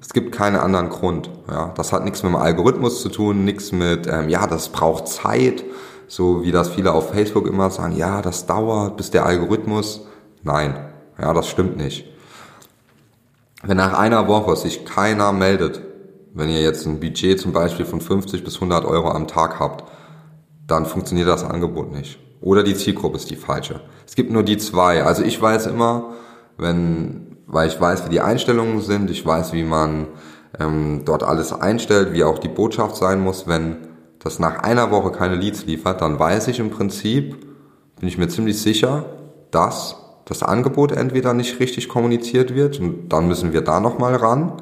Es 0.00 0.08
gibt 0.10 0.32
keinen 0.32 0.56
anderen 0.56 0.88
Grund. 0.88 1.30
Ja, 1.48 1.72
das 1.76 1.92
hat 1.92 2.04
nichts 2.04 2.22
mit 2.22 2.32
dem 2.32 2.36
Algorithmus 2.36 3.02
zu 3.02 3.10
tun, 3.10 3.44
nichts 3.44 3.70
mit, 3.70 4.06
ähm, 4.06 4.28
ja, 4.28 4.46
das 4.46 4.70
braucht 4.70 5.08
Zeit, 5.08 5.64
so 6.08 6.42
wie 6.42 6.50
das 6.50 6.70
viele 6.70 6.92
auf 6.92 7.10
Facebook 7.10 7.46
immer 7.46 7.70
sagen, 7.70 7.96
ja, 7.96 8.22
das 8.22 8.46
dauert, 8.46 8.96
bis 8.96 9.10
der 9.10 9.26
Algorithmus. 9.26 10.06
Nein, 10.42 10.74
ja, 11.20 11.32
das 11.32 11.48
stimmt 11.48 11.76
nicht. 11.76 12.06
Wenn 13.62 13.76
nach 13.76 13.98
einer 13.98 14.26
Woche 14.26 14.56
sich 14.56 14.84
keiner 14.84 15.32
meldet, 15.32 15.82
wenn 16.32 16.48
ihr 16.48 16.62
jetzt 16.62 16.86
ein 16.86 17.00
Budget 17.00 17.40
zum 17.40 17.52
Beispiel 17.52 17.84
von 17.84 18.00
50 18.00 18.44
bis 18.44 18.54
100 18.56 18.84
Euro 18.84 19.10
am 19.10 19.26
Tag 19.26 19.60
habt, 19.60 19.84
dann 20.66 20.86
funktioniert 20.86 21.28
das 21.28 21.44
Angebot 21.44 21.92
nicht. 21.92 22.18
oder 22.40 22.62
die 22.62 22.74
Zielgruppe 22.74 23.16
ist 23.16 23.30
die 23.30 23.36
falsche. 23.36 23.80
Es 24.06 24.14
gibt 24.14 24.30
nur 24.30 24.42
die 24.42 24.56
zwei. 24.56 25.02
Also 25.04 25.22
ich 25.22 25.40
weiß 25.40 25.66
immer, 25.66 26.14
wenn, 26.56 27.36
weil 27.46 27.68
ich 27.68 27.78
weiß, 27.78 28.06
wie 28.06 28.10
die 28.10 28.20
Einstellungen 28.20 28.80
sind, 28.80 29.10
ich 29.10 29.26
weiß, 29.26 29.52
wie 29.52 29.64
man 29.64 30.06
ähm, 30.58 31.02
dort 31.04 31.22
alles 31.22 31.52
einstellt, 31.52 32.12
wie 32.14 32.24
auch 32.24 32.38
die 32.38 32.48
Botschaft 32.48 32.96
sein 32.96 33.20
muss, 33.20 33.46
wenn 33.46 33.88
das 34.20 34.38
nach 34.38 34.62
einer 34.62 34.90
Woche 34.90 35.12
keine 35.12 35.34
Leads 35.34 35.66
liefert, 35.66 36.00
dann 36.00 36.18
weiß 36.18 36.48
ich 36.48 36.60
im 36.60 36.70
Prinzip, 36.70 37.36
bin 37.98 38.08
ich 38.08 38.16
mir 38.16 38.28
ziemlich 38.28 38.60
sicher, 38.60 39.04
dass 39.50 39.96
das 40.30 40.44
Angebot 40.44 40.92
entweder 40.92 41.34
nicht 41.34 41.58
richtig 41.58 41.88
kommuniziert 41.88 42.54
wird 42.54 42.78
und 42.78 43.08
dann 43.08 43.26
müssen 43.26 43.52
wir 43.52 43.62
da 43.62 43.80
nochmal 43.80 44.14
ran 44.14 44.52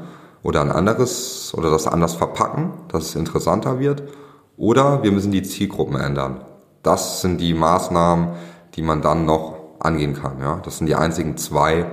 oder 0.42 0.62
ein 0.62 0.72
anderes 0.72 1.52
oder 1.54 1.70
das 1.70 1.86
anders 1.86 2.14
verpacken, 2.14 2.72
dass 2.88 3.04
es 3.04 3.14
interessanter 3.14 3.78
wird 3.78 4.02
oder 4.56 5.02
wir 5.02 5.12
müssen 5.12 5.30
die 5.30 5.42
Zielgruppen 5.42 6.00
ändern. 6.00 6.42
Das 6.82 7.20
sind 7.20 7.38
die 7.38 7.52
Maßnahmen, 7.52 8.30
die 8.76 8.82
man 8.82 9.02
dann 9.02 9.26
noch 9.26 9.56
angehen 9.78 10.14
kann. 10.14 10.40
Ja? 10.40 10.58
Das 10.64 10.78
sind 10.78 10.86
die 10.86 10.94
einzigen 10.94 11.36
zwei, 11.36 11.84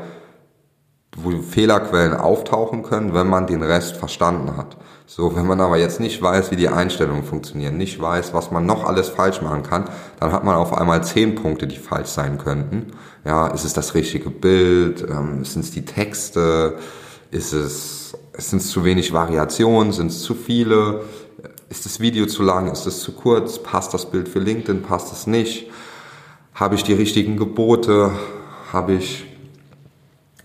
wo 1.16 1.32
Fehlerquellen 1.42 2.14
auftauchen 2.14 2.84
können, 2.84 3.14
wenn 3.14 3.28
man 3.28 3.48
den 3.48 3.64
Rest 3.64 3.98
verstanden 3.98 4.58
hat. 4.58 4.78
So, 5.08 5.36
wenn 5.36 5.46
man 5.46 5.62
aber 5.62 5.78
jetzt 5.78 6.00
nicht 6.00 6.22
weiß, 6.22 6.52
wie 6.52 6.56
die 6.56 6.68
Einstellungen 6.68 7.24
funktionieren, 7.24 7.78
nicht 7.78 8.02
weiß, 8.02 8.34
was 8.34 8.52
man 8.52 8.66
noch 8.66 8.86
alles 8.86 9.08
falsch 9.10 9.42
machen 9.42 9.64
kann, 9.64 9.86
dann 10.20 10.32
hat 10.32 10.44
man 10.44 10.56
auf 10.56 10.74
einmal 10.74 11.04
zehn 11.04 11.36
Punkte, 11.36 11.68
die 11.68 11.78
falsch 11.78 12.08
sein 12.10 12.40
könnten. 12.40 12.92
Ja, 13.24 13.48
ist 13.48 13.66
es 13.66 13.74
das 13.74 13.94
richtige 13.94 14.32
Bild? 14.32 15.06
Ähm, 15.08 15.46
sind 15.46 15.64
es 15.64 15.72
die 15.72 15.86
Texte? 15.86 16.80
Ist 17.30 17.54
es, 17.54 18.18
sind 18.38 18.62
es 18.62 18.70
zu 18.70 18.84
wenig 18.84 19.14
Variationen? 19.14 19.94
Sind 19.94 20.08
es 20.08 20.22
zu 20.24 20.34
viele? 20.34 21.02
Ist 21.70 21.86
das 21.86 22.00
Video 22.00 22.26
zu 22.26 22.42
lang? 22.42 22.72
Ist 22.72 22.88
es 22.88 23.00
zu 23.00 23.12
kurz? 23.12 23.60
Passt 23.60 23.94
das 23.94 24.10
Bild 24.10 24.28
für 24.28 24.40
LinkedIn? 24.40 24.82
Passt 24.82 25.14
es 25.14 25.28
nicht? 25.28 25.70
Habe 26.56 26.76
ich 26.76 26.84
die 26.84 26.94
richtigen 26.94 27.38
Gebote? 27.38 28.12
Habe 28.72 28.94
ich 28.94 29.26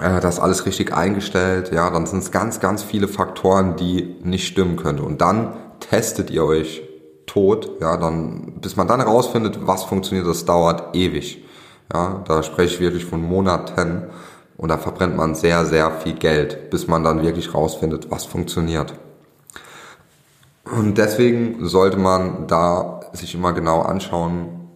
äh, 0.01 0.21
das 0.21 0.41
alles 0.41 0.67
richtig 0.67 0.93
eingestellt, 0.95 1.73
ja, 1.73 1.91
dann 1.91 2.07
sind 2.07 2.21
es 2.21 2.31
ganz, 2.31 2.61
ganz 2.61 2.83
viele 2.83 3.09
Faktoren, 3.09 3.77
die 3.77 4.17
nicht 4.23 4.47
stimmen 4.47 4.77
könnte. 4.77 5.03
Und 5.03 5.21
dann 5.21 5.55
testet 5.81 6.31
ihr 6.31 6.45
euch 6.45 6.83
tot, 7.27 7.71
ja, 7.81 7.97
dann, 7.97 8.61
bis 8.61 8.77
man 8.77 8.89
dann 8.89 9.01
herausfindet, 9.01 9.67
was 9.67 9.85
funktioniert, 9.85 10.27
das 10.27 10.45
dauert 10.45 10.97
ewig. 10.97 11.45
Ja, 11.93 12.23
da 12.27 12.43
spreche 12.43 12.75
ich 12.75 12.81
wirklich 12.81 13.05
von 13.05 13.23
Monaten 13.23 14.05
und 14.57 14.69
da 14.69 14.79
verbrennt 14.79 15.17
man 15.17 15.35
sehr, 15.35 15.67
sehr 15.67 15.91
viel 15.91 16.15
Geld, 16.15 16.71
bis 16.71 16.87
man 16.87 17.03
dann 17.03 17.23
wirklich 17.23 17.55
rausfindet, 17.55 18.11
was 18.11 18.25
funktioniert. 18.25 18.95
Und 20.65 20.99
deswegen 20.99 21.67
sollte 21.67 21.97
man 21.97 22.47
da 22.47 23.01
sich 23.13 23.35
immer 23.35 23.53
genau 23.53 23.81
anschauen, 23.83 24.69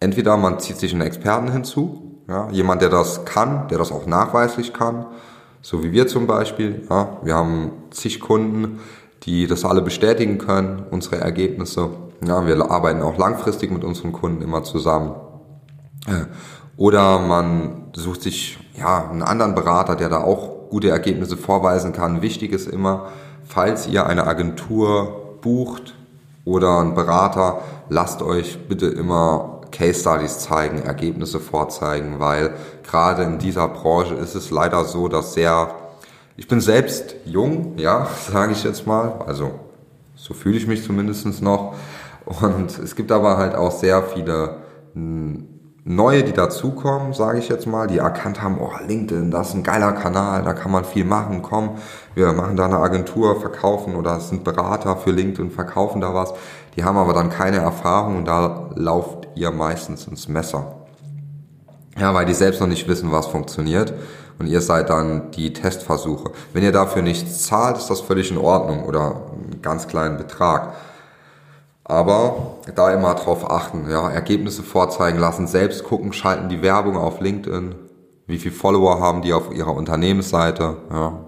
entweder 0.00 0.36
man 0.36 0.60
zieht 0.60 0.78
sich 0.78 0.92
einen 0.92 1.02
Experten 1.02 1.52
hinzu, 1.52 2.11
ja, 2.32 2.48
jemand, 2.50 2.80
der 2.80 2.88
das 2.88 3.26
kann, 3.26 3.68
der 3.68 3.76
das 3.76 3.92
auch 3.92 4.06
nachweislich 4.06 4.72
kann, 4.72 5.04
so 5.60 5.84
wie 5.84 5.92
wir 5.92 6.06
zum 6.06 6.26
Beispiel. 6.26 6.82
Ja, 6.88 7.18
wir 7.22 7.34
haben 7.34 7.72
zig 7.90 8.20
Kunden, 8.20 8.80
die 9.24 9.46
das 9.46 9.66
alle 9.66 9.82
bestätigen 9.82 10.38
können, 10.38 10.84
unsere 10.90 11.18
Ergebnisse. 11.18 11.90
Ja, 12.24 12.46
wir 12.46 12.70
arbeiten 12.70 13.02
auch 13.02 13.18
langfristig 13.18 13.70
mit 13.70 13.84
unseren 13.84 14.12
Kunden 14.12 14.42
immer 14.42 14.64
zusammen. 14.64 15.14
Oder 16.76 17.18
man 17.18 17.90
sucht 17.94 18.22
sich 18.22 18.58
ja, 18.76 19.08
einen 19.10 19.22
anderen 19.22 19.54
Berater, 19.54 19.94
der 19.94 20.08
da 20.08 20.22
auch 20.22 20.70
gute 20.70 20.88
Ergebnisse 20.88 21.36
vorweisen 21.36 21.92
kann. 21.92 22.22
Wichtig 22.22 22.52
ist 22.52 22.66
immer, 22.66 23.08
falls 23.44 23.86
ihr 23.86 24.06
eine 24.06 24.26
Agentur 24.26 25.36
bucht 25.42 25.94
oder 26.44 26.80
einen 26.80 26.94
Berater, 26.94 27.60
lasst 27.88 28.22
euch 28.22 28.58
bitte 28.68 28.86
immer 28.86 29.60
Case 29.72 30.00
Studies 30.00 30.38
zeigen, 30.38 30.82
Ergebnisse 30.82 31.40
vorzeigen, 31.40 32.20
weil 32.20 32.54
gerade 32.84 33.24
in 33.24 33.38
dieser 33.38 33.68
Branche 33.68 34.14
ist 34.14 34.34
es 34.34 34.50
leider 34.50 34.84
so, 34.84 35.08
dass 35.08 35.34
sehr, 35.34 35.74
ich 36.36 36.46
bin 36.46 36.60
selbst 36.60 37.16
jung, 37.24 37.78
ja, 37.78 38.06
sage 38.30 38.52
ich 38.52 38.62
jetzt 38.62 38.86
mal, 38.86 39.22
also 39.26 39.58
so 40.14 40.34
fühle 40.34 40.56
ich 40.56 40.66
mich 40.66 40.84
zumindestens 40.84 41.40
noch 41.40 41.74
und 42.24 42.78
es 42.78 42.94
gibt 42.94 43.10
aber 43.10 43.38
halt 43.38 43.56
auch 43.56 43.72
sehr 43.72 44.02
viele 44.02 44.58
hm, 44.94 45.48
Neue, 45.84 46.22
die 46.22 46.32
dazukommen, 46.32 47.12
sage 47.12 47.40
ich 47.40 47.48
jetzt 47.48 47.66
mal, 47.66 47.88
die 47.88 47.98
erkannt 47.98 48.40
haben, 48.40 48.58
oh, 48.60 48.70
LinkedIn, 48.86 49.32
das 49.32 49.48
ist 49.48 49.54
ein 49.54 49.64
geiler 49.64 49.90
Kanal, 49.90 50.44
da 50.44 50.52
kann 50.52 50.70
man 50.70 50.84
viel 50.84 51.04
machen, 51.04 51.42
komm, 51.42 51.70
wir 52.14 52.32
machen 52.32 52.56
da 52.56 52.66
eine 52.66 52.78
Agentur, 52.78 53.40
verkaufen 53.40 53.96
oder 53.96 54.20
sind 54.20 54.44
Berater 54.44 54.96
für 54.96 55.10
LinkedIn, 55.10 55.50
verkaufen 55.50 56.00
da 56.00 56.14
was. 56.14 56.34
Die 56.76 56.84
haben 56.84 56.96
aber 56.96 57.12
dann 57.12 57.30
keine 57.30 57.58
Erfahrung 57.58 58.16
und 58.16 58.24
da 58.26 58.70
lauft 58.74 59.28
ihr 59.34 59.50
meistens 59.50 60.06
ins 60.06 60.28
Messer. 60.28 60.74
Ja, 61.98 62.14
weil 62.14 62.24
die 62.24 62.34
selbst 62.34 62.60
noch 62.60 62.68
nicht 62.68 62.88
wissen, 62.88 63.12
was 63.12 63.26
funktioniert 63.26 63.92
und 64.38 64.46
ihr 64.46 64.60
seid 64.60 64.90
dann 64.90 65.30
die 65.32 65.52
Testversuche. 65.52 66.32
Wenn 66.52 66.64
ihr 66.64 66.72
dafür 66.72 67.02
nichts 67.02 67.46
zahlt, 67.46 67.76
ist 67.76 67.90
das 67.90 68.00
völlig 68.00 68.30
in 68.30 68.38
Ordnung 68.38 68.84
oder 68.84 69.22
einen 69.32 69.60
ganz 69.62 69.86
kleinen 69.86 70.16
Betrag. 70.16 70.74
Aber 71.84 72.56
da 72.74 72.92
immer 72.92 73.14
drauf 73.14 73.50
achten, 73.50 73.90
ja, 73.90 74.08
Ergebnisse 74.10 74.62
vorzeigen 74.62 75.18
lassen, 75.18 75.46
selbst 75.46 75.84
gucken, 75.84 76.12
schalten 76.12 76.48
die 76.48 76.62
Werbung 76.62 76.96
auf 76.96 77.20
LinkedIn, 77.20 77.74
wie 78.26 78.38
viele 78.38 78.54
Follower 78.54 79.00
haben 79.00 79.22
die 79.22 79.32
auf 79.32 79.52
ihrer 79.52 79.74
Unternehmensseite, 79.74 80.76
ja, 80.90 81.18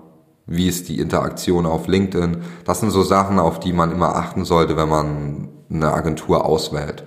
wie 0.47 0.69
ist 0.69 0.89
die 0.89 1.01
Interaktion 1.01 1.67
auf 1.67 1.87
LinkedIn. 1.87 2.39
Das 2.65 2.81
sind 2.81 2.91
so 2.91 3.03
Sachen, 3.03 3.39
auf 3.39 3.61
die 3.61 3.73
man 3.73 3.93
immer 3.93 4.17
achten 4.17 4.45
sollte, 4.45 4.77
wenn 4.77 4.89
man 4.89 5.49
eine 5.71 5.93
Agentur 5.93 6.45
auswählt. 6.45 7.05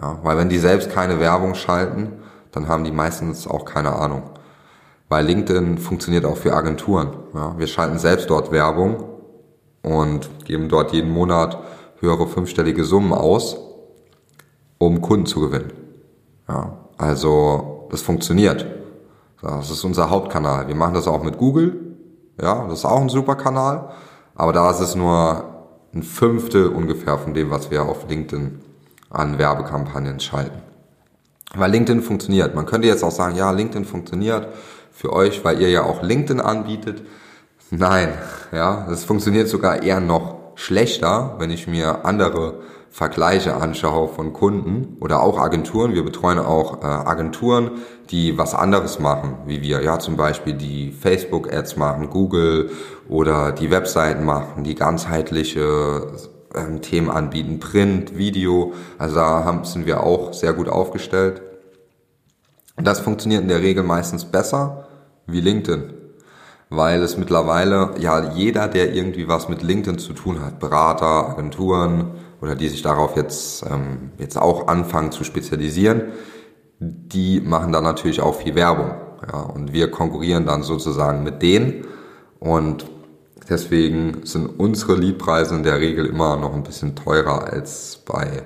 Ja, 0.00 0.18
weil 0.22 0.36
wenn 0.36 0.48
die 0.48 0.58
selbst 0.58 0.90
keine 0.90 1.20
Werbung 1.20 1.54
schalten, 1.54 2.12
dann 2.52 2.68
haben 2.68 2.84
die 2.84 2.92
meistens 2.92 3.46
auch 3.46 3.64
keine 3.64 3.94
Ahnung. 3.94 4.22
Weil 5.08 5.26
LinkedIn 5.26 5.78
funktioniert 5.78 6.24
auch 6.24 6.36
für 6.36 6.54
Agenturen. 6.54 7.10
Ja, 7.34 7.58
wir 7.58 7.66
schalten 7.66 7.98
selbst 7.98 8.30
dort 8.30 8.52
Werbung 8.52 9.04
und 9.82 10.30
geben 10.44 10.68
dort 10.68 10.92
jeden 10.92 11.10
Monat 11.10 11.58
höhere 12.00 12.26
fünfstellige 12.26 12.84
Summen 12.84 13.12
aus, 13.12 13.56
um 14.78 15.00
Kunden 15.00 15.26
zu 15.26 15.40
gewinnen. 15.40 15.72
Ja, 16.48 16.78
also 16.96 17.88
das 17.90 18.02
funktioniert. 18.02 18.66
Das 19.42 19.70
ist 19.70 19.84
unser 19.84 20.10
Hauptkanal. 20.10 20.68
Wir 20.68 20.74
machen 20.74 20.94
das 20.94 21.08
auch 21.08 21.22
mit 21.22 21.38
Google. 21.38 21.89
Ja, 22.40 22.66
das 22.68 22.80
ist 22.80 22.84
auch 22.84 23.00
ein 23.00 23.08
super 23.08 23.36
Kanal. 23.36 23.90
Aber 24.34 24.52
da 24.52 24.70
ist 24.70 24.80
es 24.80 24.94
nur 24.94 25.44
ein 25.92 26.02
Fünftel 26.02 26.68
ungefähr 26.68 27.18
von 27.18 27.34
dem, 27.34 27.50
was 27.50 27.70
wir 27.70 27.82
auf 27.82 28.08
LinkedIn 28.08 28.60
an 29.10 29.38
Werbekampagnen 29.38 30.20
schalten. 30.20 30.62
Weil 31.54 31.72
LinkedIn 31.72 32.02
funktioniert. 32.02 32.54
Man 32.54 32.66
könnte 32.66 32.86
jetzt 32.86 33.02
auch 33.02 33.10
sagen, 33.10 33.36
ja, 33.36 33.50
LinkedIn 33.50 33.84
funktioniert 33.84 34.48
für 34.92 35.12
euch, 35.12 35.44
weil 35.44 35.60
ihr 35.60 35.68
ja 35.68 35.82
auch 35.82 36.02
LinkedIn 36.02 36.40
anbietet. 36.40 37.02
Nein, 37.70 38.14
ja, 38.52 38.86
es 38.90 39.04
funktioniert 39.04 39.48
sogar 39.48 39.82
eher 39.82 40.00
noch 40.00 40.39
schlechter, 40.60 41.36
wenn 41.38 41.50
ich 41.50 41.66
mir 41.66 42.04
andere 42.04 42.60
Vergleiche 42.90 43.54
anschaue 43.54 44.08
von 44.08 44.32
Kunden 44.32 44.98
oder 45.00 45.22
auch 45.22 45.38
Agenturen. 45.38 45.94
Wir 45.94 46.04
betreuen 46.04 46.38
auch 46.38 46.82
äh, 46.82 46.86
Agenturen, 46.86 47.70
die 48.10 48.36
was 48.36 48.54
anderes 48.54 48.98
machen, 48.98 49.38
wie 49.46 49.62
wir. 49.62 49.82
Ja, 49.82 49.98
zum 49.98 50.16
Beispiel 50.16 50.52
die 50.54 50.92
Facebook-Ads 50.92 51.76
machen, 51.76 52.10
Google 52.10 52.70
oder 53.08 53.52
die 53.52 53.70
Webseiten 53.70 54.24
machen, 54.24 54.64
die 54.64 54.74
ganzheitliche 54.74 56.08
ähm, 56.54 56.82
Themen 56.82 57.10
anbieten, 57.10 57.58
Print, 57.58 58.18
Video. 58.18 58.74
Also 58.98 59.14
da 59.14 59.44
haben, 59.44 59.64
sind 59.64 59.86
wir 59.86 60.02
auch 60.02 60.34
sehr 60.34 60.52
gut 60.52 60.68
aufgestellt. 60.68 61.40
Das 62.76 63.00
funktioniert 63.00 63.42
in 63.42 63.48
der 63.48 63.62
Regel 63.62 63.82
meistens 63.82 64.26
besser 64.26 64.88
wie 65.26 65.40
LinkedIn 65.40 65.99
weil 66.70 67.02
es 67.02 67.16
mittlerweile 67.16 67.90
ja 67.98 68.32
jeder, 68.32 68.68
der 68.68 68.94
irgendwie 68.94 69.28
was 69.28 69.48
mit 69.48 69.62
LinkedIn 69.62 69.98
zu 69.98 70.12
tun 70.12 70.40
hat, 70.40 70.60
Berater, 70.60 71.28
Agenturen 71.28 72.12
oder 72.40 72.54
die 72.54 72.68
sich 72.68 72.82
darauf 72.82 73.16
jetzt 73.16 73.64
ähm, 73.68 74.12
jetzt 74.18 74.38
auch 74.38 74.68
anfangen 74.68 75.10
zu 75.10 75.24
spezialisieren, 75.24 76.12
die 76.78 77.40
machen 77.40 77.72
dann 77.72 77.84
natürlich 77.84 78.22
auch 78.22 78.36
viel 78.36 78.54
Werbung. 78.54 78.92
Ja, 79.30 79.40
und 79.40 79.72
wir 79.72 79.90
konkurrieren 79.90 80.46
dann 80.46 80.62
sozusagen 80.62 81.24
mit 81.24 81.42
denen 81.42 81.84
und 82.38 82.86
deswegen 83.50 84.24
sind 84.24 84.46
unsere 84.46 84.94
Leadpreise 84.94 85.56
in 85.56 85.62
der 85.64 85.80
Regel 85.80 86.06
immer 86.06 86.36
noch 86.36 86.54
ein 86.54 86.62
bisschen 86.62 86.94
teurer 86.94 87.52
als 87.52 88.02
bei 88.06 88.44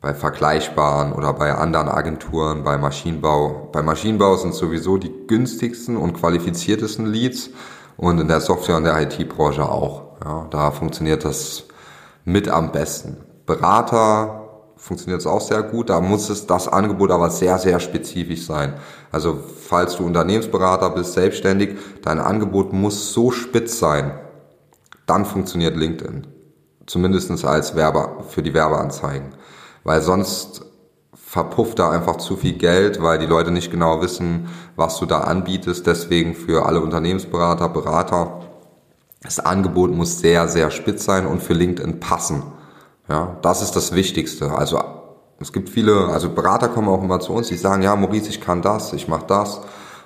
bei 0.00 0.14
vergleichbaren 0.14 1.12
oder 1.12 1.34
bei 1.34 1.54
anderen 1.54 1.88
Agenturen, 1.88 2.64
bei 2.64 2.78
Maschinenbau. 2.78 3.68
Bei 3.70 3.82
Maschinenbau 3.82 4.36
sind 4.36 4.54
sowieso 4.54 4.96
die 4.96 5.12
günstigsten 5.26 5.96
und 5.96 6.14
qualifiziertesten 6.14 7.06
Leads 7.06 7.50
und 7.98 8.18
in 8.18 8.28
der 8.28 8.40
Software- 8.40 8.78
und 8.78 8.84
der 8.84 9.00
IT-Branche 9.00 9.68
auch. 9.68 10.02
Ja, 10.24 10.46
da 10.50 10.70
funktioniert 10.70 11.24
das 11.24 11.64
mit 12.24 12.48
am 12.48 12.72
besten. 12.72 13.18
Berater 13.44 14.48
funktioniert 14.76 15.20
es 15.20 15.26
auch 15.26 15.42
sehr 15.42 15.62
gut. 15.62 15.90
Da 15.90 16.00
muss 16.00 16.30
es 16.30 16.46
das 16.46 16.66
Angebot 16.66 17.10
aber 17.10 17.28
sehr, 17.28 17.58
sehr 17.58 17.78
spezifisch 17.78 18.46
sein. 18.46 18.74
Also 19.12 19.38
falls 19.68 19.96
du 19.96 20.06
Unternehmensberater 20.06 20.90
bist, 20.90 21.12
selbstständig, 21.12 21.76
dein 22.00 22.20
Angebot 22.20 22.72
muss 22.72 23.12
so 23.12 23.30
spitz 23.30 23.78
sein. 23.78 24.18
Dann 25.04 25.26
funktioniert 25.26 25.76
LinkedIn. 25.76 26.26
Zumindestens 26.86 27.44
als 27.44 27.76
Werber 27.76 28.24
für 28.28 28.42
die 28.42 28.54
Werbeanzeigen 28.54 29.34
weil 29.84 30.02
sonst 30.02 30.62
verpufft 31.14 31.78
da 31.78 31.90
einfach 31.90 32.16
zu 32.16 32.36
viel 32.36 32.54
Geld, 32.54 33.00
weil 33.00 33.18
die 33.18 33.26
Leute 33.26 33.52
nicht 33.52 33.70
genau 33.70 34.02
wissen, 34.02 34.48
was 34.74 34.98
du 34.98 35.06
da 35.06 35.20
anbietest. 35.20 35.86
Deswegen 35.86 36.34
für 36.34 36.66
alle 36.66 36.80
Unternehmensberater, 36.80 37.68
Berater, 37.68 38.40
das 39.22 39.38
Angebot 39.38 39.92
muss 39.92 40.18
sehr, 40.18 40.48
sehr 40.48 40.70
spitz 40.70 41.04
sein 41.04 41.26
und 41.26 41.42
für 41.42 41.52
LinkedIn 41.52 42.00
passen. 42.00 42.42
Ja, 43.08 43.36
das 43.42 43.62
ist 43.62 43.76
das 43.76 43.92
Wichtigste. 43.92 44.52
Also 44.52 44.80
es 45.38 45.52
gibt 45.52 45.68
viele, 45.68 46.08
also 46.08 46.30
Berater 46.30 46.68
kommen 46.68 46.88
auch 46.88 47.02
immer 47.02 47.20
zu 47.20 47.32
uns, 47.32 47.48
die 47.48 47.56
sagen, 47.56 47.82
ja, 47.82 47.94
Maurice, 47.96 48.28
ich 48.28 48.40
kann 48.40 48.60
das, 48.62 48.92
ich 48.92 49.08
mache 49.08 49.26
das. 49.26 49.60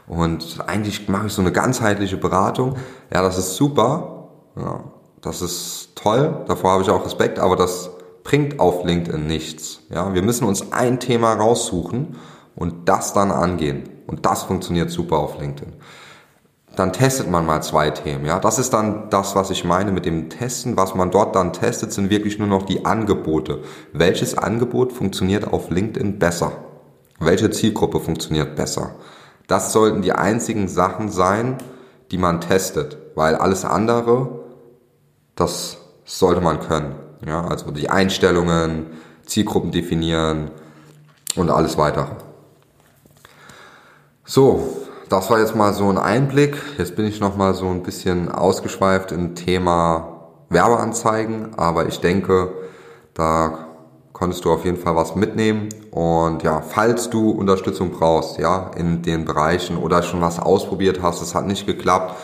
Und 0.07 0.59
eigentlich 0.66 1.09
mache 1.09 1.28
ich 1.28 1.33
so 1.33 1.40
eine 1.40 1.52
ganzheitliche 1.52 2.16
Beratung. 2.16 2.76
Ja, 3.12 3.23
das 3.23 3.38
ist 3.38 3.57
super. 3.57 4.28
Ja, 4.57 4.85
das 5.23 5.40
ist 5.40 5.97
toll. 5.97 6.45
Davor 6.47 6.73
habe 6.73 6.83
ich 6.83 6.90
auch 6.90 7.04
Respekt, 7.04 7.38
aber 7.38 7.57
das 7.57 7.90
bringt 8.25 8.59
auf 8.59 8.85
LinkedIn 8.85 9.26
nichts. 9.26 9.81
Ja, 9.90 10.14
wir 10.14 10.23
müssen 10.23 10.47
uns 10.47 10.73
ein 10.73 10.99
Thema 10.99 11.35
raussuchen 11.35 12.16
und 12.57 12.88
das 12.88 13.12
dann 13.12 13.31
angehen. 13.31 13.85
Und 14.07 14.26
das 14.26 14.43
funktioniert 14.43 14.90
super 14.90 15.19
auf 15.19 15.38
LinkedIn. 15.38 15.75
Dann 16.75 16.93
testet 16.93 17.31
man 17.31 17.47
mal 17.47 17.62
zwei 17.62 17.90
Themen. 17.90 18.25
Ja, 18.26 18.40
das 18.40 18.59
ist 18.59 18.73
dann 18.73 19.09
das, 19.11 19.37
was 19.37 19.50
ich 19.50 19.64
meine 19.64 19.93
mit 19.93 20.07
dem 20.07 20.28
Testen. 20.28 20.76
Was 20.76 20.95
man 20.95 21.12
dort 21.12 21.37
dann 21.37 21.52
testet, 21.52 21.93
sind 21.93 22.11
wirklich 22.11 22.38
nur 22.38 22.49
noch 22.49 22.64
die 22.64 22.85
Angebote. 22.85 23.62
Welches 23.93 24.37
Angebot 24.37 24.93
funktioniert 24.93 25.52
auf 25.52 25.71
LinkedIn 25.71 26.19
besser? 26.19 26.52
Welche 27.21 27.50
Zielgruppe 27.50 28.00
funktioniert 28.00 28.57
besser? 28.57 28.97
Das 29.47 29.73
sollten 29.73 30.02
die 30.02 30.12
einzigen 30.12 30.66
Sachen 30.66 31.11
sein, 31.11 31.59
die 32.11 32.19
man 32.19 32.40
testet, 32.40 32.99
weil 33.14 33.37
alles 33.37 33.64
andere, 33.64 34.40
das 35.37 35.78
sollte 36.04 36.40
man 36.40 36.61
können. 36.61 37.03
Ja, 37.26 37.47
also 37.47 37.71
die 37.71 37.88
Einstellungen, 37.88 38.87
Zielgruppen 39.25 39.73
definieren 39.73 40.50
und 41.37 41.50
alles 41.50 41.78
weitere. 41.78 42.12
So, 44.25 44.85
das 45.09 45.31
war 45.31 45.38
jetzt 45.38 45.54
mal 45.54 45.73
so 45.73 45.88
ein 45.88 45.99
Einblick. 45.99 46.57
Jetzt 46.78 46.97
bin 46.97 47.07
ich 47.07 47.21
noch 47.21 47.37
mal 47.37 47.54
so 47.54 47.69
ein 47.69 47.83
bisschen 47.83 48.31
ausgeschweift 48.31 49.12
im 49.12 49.35
Thema 49.35 50.31
Werbeanzeigen, 50.49 51.54
aber 51.57 51.87
ich 51.87 52.00
denke, 52.00 52.52
da 53.14 53.69
konntest 54.12 54.45
du 54.45 54.52
auf 54.52 54.64
jeden 54.64 54.76
Fall 54.76 54.97
was 54.97 55.14
mitnehmen. 55.14 55.69
Und 55.90 56.43
ja, 56.43 56.61
falls 56.61 57.11
du 57.11 57.31
Unterstützung 57.31 57.90
brauchst, 57.90 58.38
ja, 58.38 58.71
in 58.76 59.02
den 59.02 59.25
Bereichen 59.25 59.76
oder 59.76 60.02
schon 60.02 60.21
was 60.21 60.38
ausprobiert 60.38 61.00
hast, 61.02 61.21
es 61.23 61.35
hat 61.35 61.47
nicht 61.47 61.66
geklappt, 61.66 62.14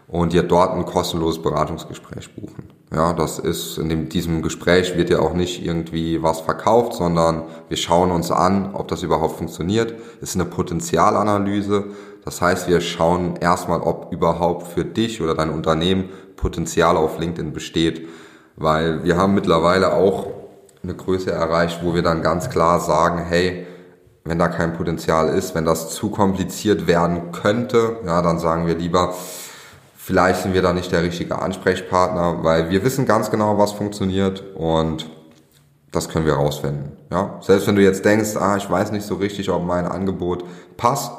und 0.08 0.32
dir 0.32 0.42
dort 0.42 0.74
ein 0.74 0.84
kostenloses 0.84 1.40
Beratungsgespräch 1.42 2.34
buchen. 2.34 2.68
Ja, 2.94 3.14
das 3.14 3.38
ist 3.38 3.78
in 3.78 3.88
dem, 3.88 4.10
diesem 4.10 4.42
Gespräch 4.42 4.98
wird 4.98 5.08
dir 5.08 5.22
auch 5.22 5.32
nicht 5.32 5.64
irgendwie 5.64 6.22
was 6.22 6.42
verkauft, 6.42 6.92
sondern 6.92 7.44
wir 7.68 7.78
schauen 7.78 8.10
uns 8.10 8.30
an, 8.30 8.74
ob 8.74 8.88
das 8.88 9.02
überhaupt 9.02 9.38
funktioniert. 9.38 9.94
Es 10.20 10.30
ist 10.30 10.34
eine 10.34 10.44
Potenzialanalyse. 10.44 11.86
Das 12.26 12.42
heißt, 12.42 12.68
wir 12.68 12.82
schauen 12.82 13.36
erstmal, 13.40 13.80
ob 13.80 14.12
überhaupt 14.12 14.66
für 14.66 14.84
dich 14.84 15.22
oder 15.22 15.34
dein 15.34 15.48
Unternehmen 15.48 16.10
Potenzial 16.36 16.98
auf 16.98 17.18
LinkedIn 17.18 17.54
besteht, 17.54 18.08
weil 18.56 19.04
wir 19.04 19.16
haben 19.16 19.32
mittlerweile 19.32 19.94
auch 19.94 20.26
eine 20.82 20.94
Größe 20.94 21.30
erreicht, 21.30 21.80
wo 21.82 21.94
wir 21.94 22.02
dann 22.02 22.22
ganz 22.22 22.50
klar 22.50 22.80
sagen, 22.80 23.24
hey, 23.24 23.66
wenn 24.24 24.38
da 24.38 24.48
kein 24.48 24.74
Potenzial 24.74 25.28
ist, 25.28 25.54
wenn 25.54 25.64
das 25.64 25.90
zu 25.90 26.10
kompliziert 26.10 26.86
werden 26.86 27.32
könnte, 27.32 27.96
ja, 28.06 28.22
dann 28.22 28.38
sagen 28.38 28.66
wir 28.66 28.76
lieber, 28.76 29.14
vielleicht 29.96 30.42
sind 30.42 30.54
wir 30.54 30.62
da 30.62 30.72
nicht 30.72 30.92
der 30.92 31.02
richtige 31.02 31.40
Ansprechpartner, 31.40 32.42
weil 32.42 32.70
wir 32.70 32.84
wissen 32.84 33.06
ganz 33.06 33.30
genau, 33.30 33.58
was 33.58 33.72
funktioniert 33.72 34.44
und 34.54 35.10
das 35.90 36.08
können 36.08 36.26
wir 36.26 36.34
rausfinden. 36.34 36.96
Ja, 37.10 37.38
selbst 37.40 37.66
wenn 37.66 37.76
du 37.76 37.82
jetzt 37.82 38.04
denkst, 38.04 38.36
ah, 38.36 38.56
ich 38.56 38.68
weiß 38.68 38.92
nicht 38.92 39.06
so 39.06 39.16
richtig, 39.16 39.50
ob 39.50 39.64
mein 39.64 39.86
Angebot 39.86 40.44
passt, 40.76 41.12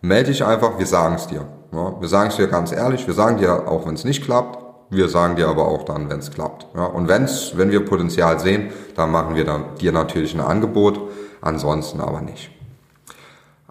melde 0.00 0.30
dich 0.30 0.44
einfach, 0.44 0.78
wir 0.78 0.86
sagen 0.86 1.14
es 1.14 1.26
dir. 1.26 1.46
Ja, 1.72 2.00
wir 2.00 2.08
sagen 2.08 2.30
es 2.30 2.36
dir 2.36 2.48
ganz 2.48 2.72
ehrlich, 2.72 3.06
wir 3.06 3.14
sagen 3.14 3.38
dir 3.38 3.68
auch, 3.68 3.86
wenn 3.86 3.94
es 3.94 4.04
nicht 4.04 4.24
klappt, 4.24 4.67
wir 4.90 5.08
sagen 5.08 5.36
dir 5.36 5.48
aber 5.48 5.68
auch 5.68 5.84
dann, 5.84 6.08
wenn 6.08 6.18
es 6.18 6.30
klappt. 6.30 6.66
Ja, 6.74 6.84
und 6.86 7.08
wenn's, 7.08 7.52
wenn 7.56 7.70
wir 7.70 7.84
Potenzial 7.84 8.38
sehen, 8.40 8.70
dann 8.96 9.10
machen 9.10 9.34
wir 9.34 9.44
dann 9.44 9.64
dir 9.80 9.92
natürlich 9.92 10.34
ein 10.34 10.40
Angebot, 10.40 11.00
ansonsten 11.40 12.00
aber 12.00 12.20
nicht. 12.20 12.50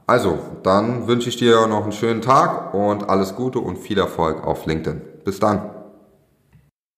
Also, 0.06 0.40
dann 0.64 1.08
wünsche 1.08 1.30
ich 1.30 1.38
dir 1.38 1.68
noch 1.68 1.84
einen 1.84 1.92
schönen 1.92 2.22
Tag 2.22 2.74
und 2.74 3.10
alles 3.10 3.36
Gute 3.36 3.60
und 3.60 3.78
viel 3.78 3.98
Erfolg 3.98 4.46
auf 4.46 4.66
LinkedIn. 4.66 5.02
Bis 5.26 5.40
dann. 5.40 5.77